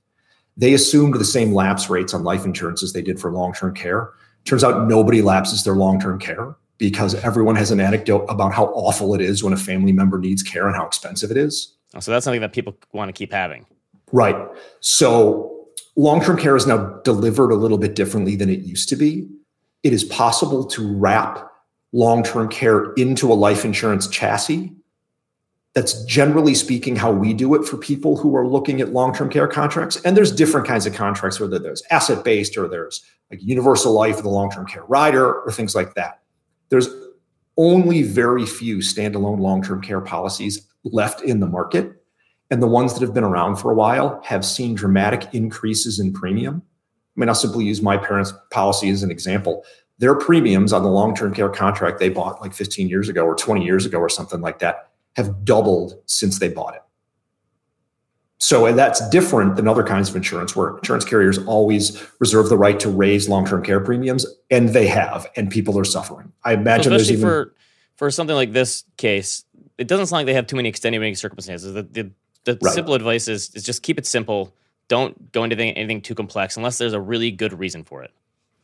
[0.56, 4.10] they assumed the same lapse rates on life insurance as they did for long-term care.
[4.44, 9.14] Turns out nobody lapses their long-term care because everyone has an anecdote about how awful
[9.14, 11.74] it is when a family member needs care and how expensive it is.
[11.94, 13.66] Oh, so that's something that people want to keep having.
[14.12, 14.36] Right.
[14.80, 19.28] So long-term care is now delivered a little bit differently than it used to be.
[19.82, 21.50] It is possible to wrap
[21.92, 24.72] long term care into a life insurance chassis.
[25.74, 29.30] That's generally speaking how we do it for people who are looking at long term
[29.30, 30.00] care contracts.
[30.02, 34.16] And there's different kinds of contracts, whether there's asset based or there's like universal life
[34.16, 36.20] with a long term care rider or things like that.
[36.70, 36.88] There's
[37.56, 41.92] only very few standalone long term care policies left in the market.
[42.50, 46.12] And the ones that have been around for a while have seen dramatic increases in
[46.12, 46.62] premium.
[47.16, 49.64] I mean, I'll simply use my parents' policy as an example
[50.00, 53.64] their premiums on the long-term care contract they bought like 15 years ago or 20
[53.64, 56.82] years ago or something like that have doubled since they bought it.
[58.38, 62.56] So and that's different than other kinds of insurance where insurance carriers always reserve the
[62.56, 66.32] right to raise long-term care premiums and they have and people are suffering.
[66.42, 67.54] I imagine especially even, for
[67.96, 69.44] for something like this case,
[69.76, 71.74] it doesn't sound like they have too many extenuating circumstances.
[71.74, 72.10] The the,
[72.44, 72.74] the right.
[72.74, 74.54] simple advice is, is just keep it simple.
[74.88, 78.10] Don't go into anything, anything too complex unless there's a really good reason for it.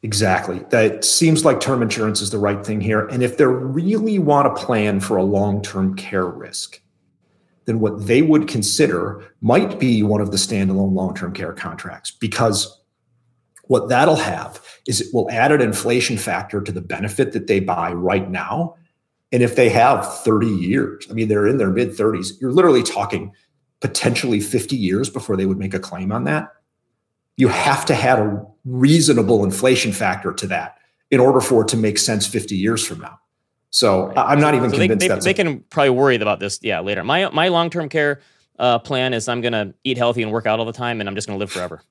[0.07, 0.61] Exactly.
[0.71, 3.09] That seems like term insurance is the right thing here.
[3.09, 6.81] And if they really want to plan for a long term care risk,
[7.65, 12.13] then what they would consider might be one of the standalone long term care contracts
[12.13, 12.81] because
[13.65, 17.59] what that'll have is it will add an inflation factor to the benefit that they
[17.59, 18.77] buy right now.
[19.33, 22.85] And if they have 30 years, I mean, they're in their mid 30s, you're literally
[22.85, 23.33] talking
[23.81, 26.51] potentially 50 years before they would make a claim on that
[27.37, 30.79] you have to have a reasonable inflation factor to that
[31.11, 33.21] in order for it to make sense 50 years from now.
[33.71, 34.19] So right.
[34.19, 36.59] I'm not even so convinced they, they, they can probably worry about this.
[36.63, 37.05] Yeah, later.
[37.05, 38.21] My my long term care
[38.59, 41.09] uh, plan is I'm going to eat healthy and work out all the time, and
[41.09, 41.83] I'm just going to live forever.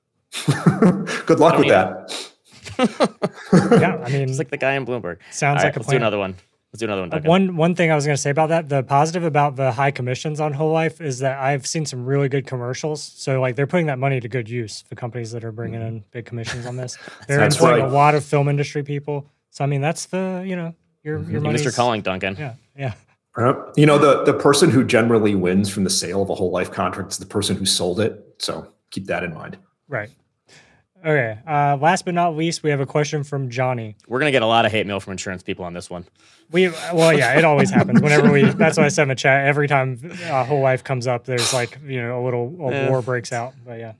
[1.26, 2.32] Good luck with that.
[3.80, 5.18] yeah, I mean, it's like the guy in Bloomberg.
[5.30, 6.00] Sounds like a let's plan.
[6.00, 6.34] do another one.
[6.76, 7.08] Let's do another one.
[7.10, 7.28] Duncan.
[7.28, 9.90] One one thing I was going to say about that, the positive about the high
[9.90, 13.02] commissions on whole life is that I've seen some really good commercials.
[13.02, 14.84] So like they're putting that money to good use.
[14.90, 17.90] The companies that are bringing in big commissions on this, they're that's employing right.
[17.90, 19.30] a lot of film industry people.
[19.48, 21.58] So I mean, that's the you know your your money.
[21.58, 21.74] Mr.
[21.74, 22.36] Calling Duncan.
[22.38, 22.92] Yeah, yeah.
[23.38, 26.50] Uh, you know the the person who generally wins from the sale of a whole
[26.50, 28.22] life contract is the person who sold it.
[28.38, 29.56] So keep that in mind.
[29.88, 30.10] Right.
[31.06, 31.38] Okay.
[31.46, 33.94] Uh, last but not least, we have a question from Johnny.
[34.08, 36.04] We're gonna get a lot of hate mail from insurance people on this one.
[36.50, 38.42] We well, yeah, it always happens whenever we.
[38.50, 39.46] That's why I said in the chat.
[39.46, 43.02] Every time a whole life comes up, there's like you know a little a war
[43.02, 43.54] breaks out.
[43.64, 43.92] But yeah,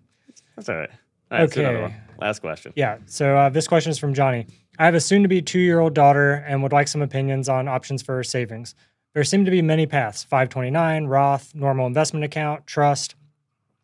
[0.56, 0.90] that's all right.
[1.30, 1.94] All right okay.
[2.20, 2.72] Last question.
[2.74, 2.98] Yeah.
[3.06, 4.46] So uh, this question is from Johnny.
[4.78, 8.24] I have a soon-to-be two-year-old daughter and would like some opinions on options for her
[8.24, 8.74] savings.
[9.14, 13.14] There seem to be many paths: 529, Roth, normal investment account, trust.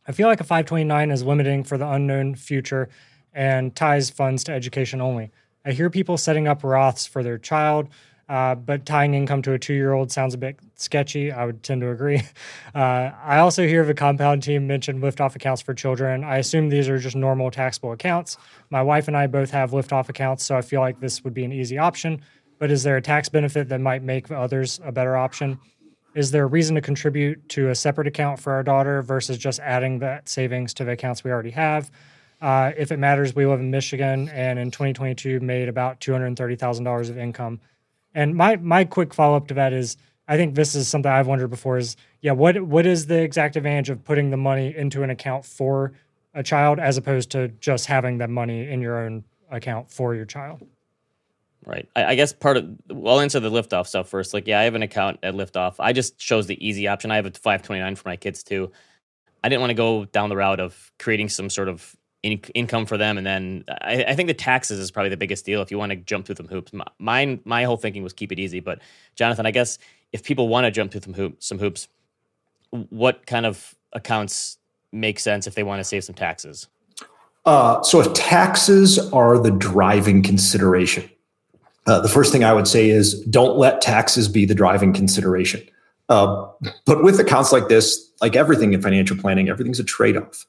[0.07, 2.89] I feel like a 529 is limiting for the unknown future
[3.33, 5.31] and ties funds to education only.
[5.65, 7.89] I hear people setting up Roths for their child,
[8.29, 11.31] uh, but tying income to a two year old sounds a bit sketchy.
[11.31, 12.23] I would tend to agree.
[12.75, 16.25] Uh, I also hear the compound team mention liftoff accounts for children.
[16.25, 18.39] I assume these are just normal taxable accounts.
[18.71, 21.45] My wife and I both have liftoff accounts, so I feel like this would be
[21.45, 22.23] an easy option.
[22.59, 25.61] But is there a tax benefit that might make others a better option?
[26.15, 29.61] Is there a reason to contribute to a separate account for our daughter versus just
[29.61, 31.91] adding that savings to the accounts we already have?
[32.43, 37.17] Uh, if it matters, we live in Michigan, and in 2022 made about $230,000 of
[37.17, 37.61] income.
[38.15, 41.29] And my my quick follow up to that is, I think this is something I've
[41.29, 41.79] wondered before.
[41.79, 45.45] Is yeah, what what is the exact advantage of putting the money into an account
[45.45, 45.93] for
[46.35, 50.25] a child as opposed to just having that money in your own account for your
[50.25, 50.67] child?
[51.65, 51.89] Right.
[51.95, 54.35] I, I, guess part of I'll answer the liftoff stuff first.
[54.35, 55.77] Like, yeah, I have an account at liftoff.
[55.79, 57.13] I just chose the easy option.
[57.13, 58.73] I have a 529 for my kids too.
[59.45, 62.87] I didn't want to go down the route of creating some sort of in, income
[62.87, 63.19] for them.
[63.19, 65.91] And then I, I, think the taxes is probably the biggest deal if you want
[65.91, 66.73] to jump through some hoops.
[66.99, 68.61] My, my whole thinking was keep it easy.
[68.61, 68.81] But
[69.17, 69.79] Jonathan, I guess
[70.13, 71.89] if people want to jump through some, hoop, some hoops,
[72.71, 74.59] what kind of accounts
[74.93, 76.69] make sense if they want to save some taxes?
[77.45, 81.11] Uh, so if taxes are the driving consideration,
[81.87, 85.63] uh, the first thing I would say is don't let taxes be the driving consideration.
[86.09, 86.47] Uh,
[86.87, 90.47] but with accounts like this, like everything in financial planning, everything's a trade off.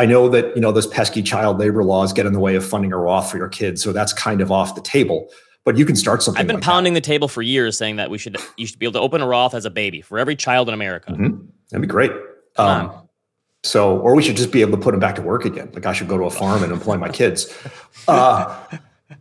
[0.00, 2.66] I know that you know those pesky child labor laws get in the way of
[2.66, 5.28] funding a Roth for your kids, so that's kind of off the table.
[5.62, 6.40] But you can start something.
[6.40, 7.02] I've been like pounding that.
[7.02, 9.26] the table for years, saying that we should you should be able to open a
[9.26, 11.12] Roth as a baby for every child in America.
[11.12, 11.44] Mm-hmm.
[11.70, 12.12] That'd be great.
[12.56, 12.90] Um,
[13.62, 15.70] So, or we should just be able to put them back to work again.
[15.74, 17.54] Like I should go to a farm and employ my kids.
[18.08, 18.58] Uh,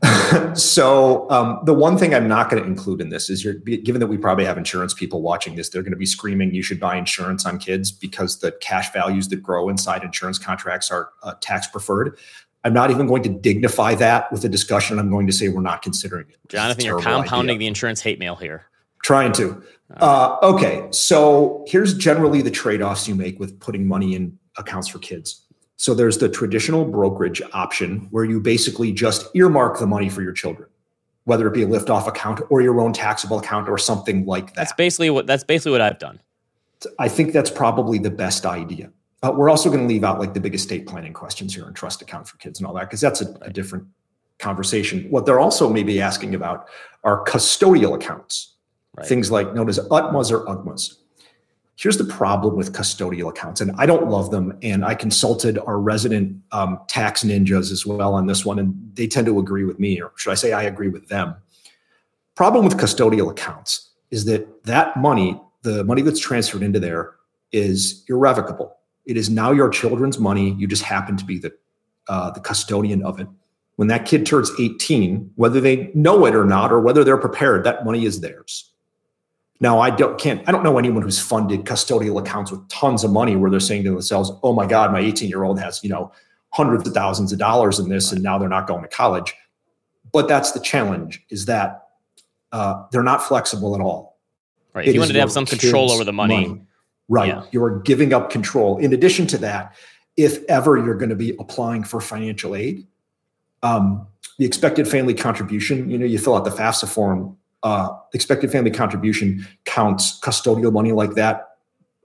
[0.54, 4.00] so um, the one thing I'm not going to include in this is you're given
[4.00, 6.80] that we probably have insurance people watching this, they're going to be screaming you should
[6.80, 11.34] buy insurance on kids because the cash values that grow inside insurance contracts are uh,
[11.42, 12.18] tax preferred.
[12.64, 15.00] I'm not even going to dignify that with a discussion.
[15.00, 16.38] I'm going to say we're not considering it.
[16.50, 17.60] Jonathan, you're compounding idea.
[17.60, 18.66] the insurance hate mail here.
[19.04, 19.64] Trying to.
[19.98, 25.00] Uh, okay, so here's generally the trade-offs you make with putting money in accounts for
[25.00, 25.46] kids.
[25.80, 30.34] So there's the traditional brokerage option where you basically just earmark the money for your
[30.34, 30.68] children,
[31.24, 34.56] whether it be a lift-off account or your own taxable account or something like that.
[34.56, 36.20] That's basically what that's basically what I've done.
[37.00, 38.92] I think that's probably the best idea.
[39.24, 41.74] Uh, we're also going to leave out like the big estate planning questions here and
[41.74, 43.86] trust account for kids and all that because that's a, a different
[44.38, 45.06] conversation.
[45.10, 46.68] What they're also maybe asking about
[47.06, 48.56] are custodial accounts,
[48.98, 49.08] right.
[49.08, 50.96] things like known as UTMAs or UGMAs.
[51.80, 54.58] Here's the problem with custodial accounts, and I don't love them.
[54.62, 59.08] And I consulted our resident um, tax ninjas as well on this one, and they
[59.08, 61.36] tend to agree with me, or should I say, I agree with them.
[62.36, 67.16] Problem with custodial accounts is that that money, the money that's transferred into there,
[67.54, 68.76] is irrevocable.
[69.06, 70.56] It is now your children's money.
[70.56, 71.54] You just happen to be the
[72.10, 73.28] uh, the custodian of it.
[73.78, 77.64] When that kid turns 18, whether they know it or not, or whether they're prepared,
[77.64, 78.70] that money is theirs.
[79.60, 83.12] Now, I don't can't I don't know anyone who's funded custodial accounts with tons of
[83.12, 85.90] money where they're saying to themselves, "Oh my God, my 18 year old has you
[85.90, 86.12] know
[86.52, 89.36] hundreds of thousands of dollars in this, and now they're not going to college."
[90.14, 91.88] But that's the challenge: is that
[92.52, 94.18] uh, they're not flexible at all.
[94.74, 94.86] Right.
[94.86, 96.62] If it you wanted to have some control over the money, money
[97.10, 97.28] right?
[97.28, 97.44] Yeah.
[97.52, 98.78] You're giving up control.
[98.78, 99.76] In addition to that,
[100.16, 102.88] if ever you're going to be applying for financial aid,
[103.64, 108.52] um, the expected family contribution, you know, you fill out the FAFSA form, uh, expected
[108.52, 111.50] family contribution counts custodial money like that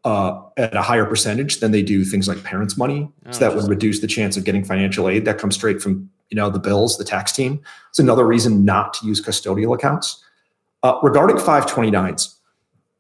[0.05, 3.11] uh, at a higher percentage than they do things like parents' money.
[3.27, 6.11] Oh, so that would reduce the chance of getting financial aid that comes straight from
[6.31, 7.61] you know the bills, the tax team.
[7.91, 10.23] It's another reason not to use custodial accounts.
[10.83, 12.35] Uh, regarding 529s,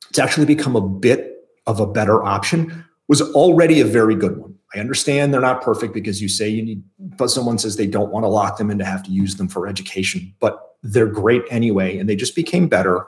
[0.08, 4.54] it's actually become a bit of a better option was already a very good one.
[4.74, 8.10] I understand they're not perfect because you say you need, but someone says they don't
[8.10, 11.42] want to lock them in to have to use them for education, but they're great
[11.50, 11.98] anyway.
[11.98, 13.06] And they just became better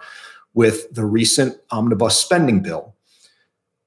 [0.54, 2.94] with the recent omnibus spending bill.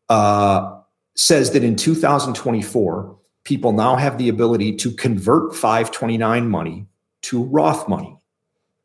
[0.08, 0.80] Uh,
[1.16, 6.86] says that in 2024, people now have the ability to convert 529 money
[7.24, 8.16] to Roth money.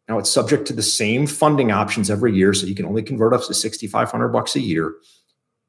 [0.09, 3.33] Now it's subject to the same funding options every year, so you can only convert
[3.33, 4.95] up to 6,500 bucks a year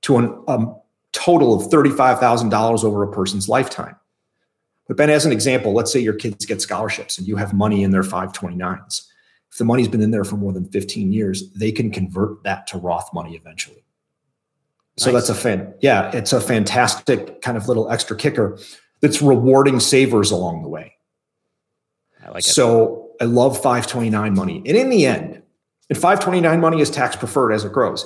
[0.02, 0.76] to a um,
[1.12, 3.96] total of $35,000 over a person's lifetime.
[4.88, 7.84] But Ben, as an example, let's say your kids get scholarships and you have money
[7.84, 9.08] in their 529s.
[9.56, 12.68] If the money's been in there for more than 15 years, they can convert that
[12.68, 13.86] to Roth money eventually.
[14.98, 15.30] So nice.
[15.30, 15.74] that's a fan.
[15.80, 18.60] Yeah, it's a fantastic kind of little extra kicker
[19.00, 20.98] that's rewarding savers along the way.
[22.22, 22.50] I like it.
[22.50, 24.58] So I love 529 money.
[24.58, 25.42] And in the end,
[25.90, 28.06] and 529 money is tax preferred as it grows.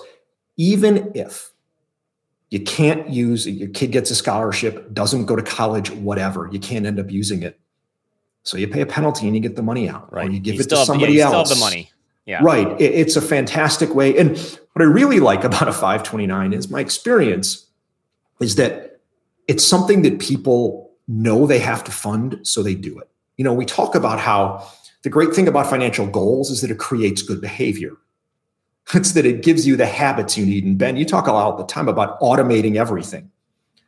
[0.57, 1.51] Even if
[2.51, 6.47] you can't use your kid gets a scholarship, doesn't go to college, whatever.
[6.51, 7.59] You can't end up using it.
[8.43, 10.11] So you pay a penalty and you get the money out.
[10.11, 10.27] Right.
[10.27, 11.49] Or you give you it to somebody yeah, else.
[11.49, 11.91] the money.
[12.25, 12.39] Yeah.
[12.41, 12.79] Right.
[12.79, 14.17] It, it's a fantastic way.
[14.17, 14.37] And
[14.73, 17.65] what I really like about a 529 is my experience
[18.39, 18.99] is that
[19.47, 23.09] it's something that people know they have to fund, so they do it.
[23.37, 24.67] You know, we talk about how
[25.01, 27.93] the great thing about financial goals is that it creates good behavior.
[28.95, 30.65] It's that it gives you the habits you need.
[30.65, 33.29] And Ben, you talk a lot all the time about automating everything.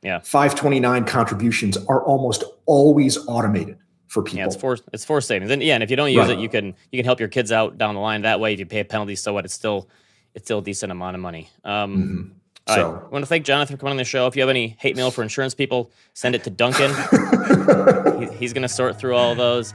[0.03, 0.19] Yeah.
[0.19, 3.79] 529 contributions are almost always automated
[4.11, 4.39] for people.
[4.39, 5.51] Yeah, it's for it's for savings.
[5.51, 6.31] And yeah, and if you don't use right.
[6.31, 8.53] it, you can you can help your kids out down the line that way.
[8.53, 9.45] If you pay a penalty, so what?
[9.45, 9.87] It's still
[10.35, 11.49] it's still a decent amount of money.
[11.63, 12.31] Um, mm-hmm.
[12.67, 13.03] So right.
[13.03, 14.27] I want to thank Jonathan for coming on the show.
[14.27, 16.91] If you have any hate mail for insurance people, send it to Duncan.
[18.19, 19.73] he, he's going to sort through all those.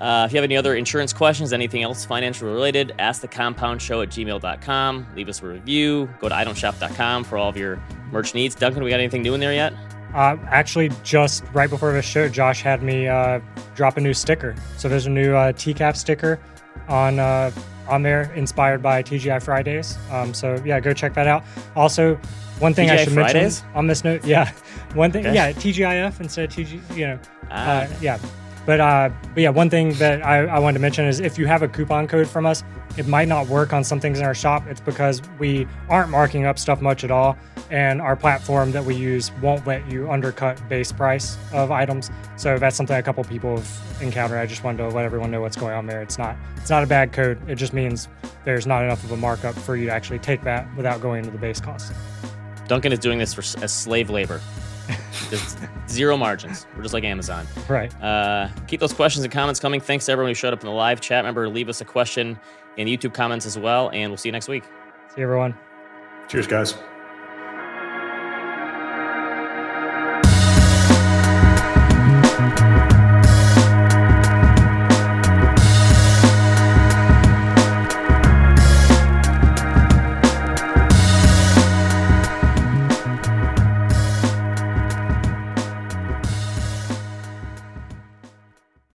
[0.00, 3.80] Uh, if you have any other insurance questions, anything else financial related, ask the compound
[3.80, 5.06] show at gmail.com.
[5.14, 6.08] Leave us a review.
[6.20, 7.80] Go to idontshop.com for all of your
[8.10, 8.54] merch needs.
[8.54, 9.74] Duncan, we got anything new in there yet?
[10.14, 13.40] Uh, actually, just right before the show, Josh had me uh,
[13.74, 14.54] drop a new sticker.
[14.76, 16.38] So there's a new uh, TCAF sticker
[16.88, 17.50] on uh,
[17.88, 19.96] on there, inspired by TGI Fridays.
[20.10, 21.44] Um, so yeah, go check that out.
[21.76, 22.16] Also,
[22.58, 23.62] one thing TGI I should Fridays?
[23.62, 24.52] mention on this note, yeah,
[24.94, 25.34] one thing, okay.
[25.34, 27.18] yeah, TGIF instead of TG, you know,
[27.50, 27.82] ah.
[27.82, 28.18] uh, yeah.
[28.64, 31.46] But, uh, but yeah, one thing that I, I wanted to mention is if you
[31.46, 32.62] have a coupon code from us,
[32.96, 34.66] it might not work on some things in our shop.
[34.68, 37.36] It's because we aren't marking up stuff much at all,
[37.70, 42.10] and our platform that we use won't let you undercut base price of items.
[42.36, 44.38] So that's something a couple people have encountered.
[44.38, 46.02] I just wanted to let everyone know what's going on there.
[46.02, 47.38] It's not it's not a bad code.
[47.48, 48.08] It just means
[48.44, 51.30] there's not enough of a markup for you to actually take that without going into
[51.30, 51.92] the base cost.
[52.68, 54.40] Duncan is doing this for as slave labor.
[55.30, 55.56] There's
[55.88, 56.66] zero margins.
[56.76, 57.46] We're just like Amazon.
[57.68, 57.94] Right.
[58.02, 59.80] Uh, keep those questions and comments coming.
[59.80, 61.24] Thanks to everyone who showed up in the live chat.
[61.24, 62.38] Remember, leave us a question
[62.76, 64.64] in the YouTube comments as well, and we'll see you next week.
[65.08, 65.54] See you, everyone.
[66.28, 66.74] Cheers, guys.